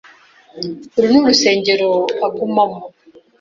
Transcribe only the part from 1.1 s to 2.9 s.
ni urusengero agumamo.